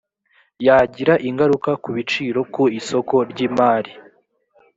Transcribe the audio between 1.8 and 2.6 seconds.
ku biciro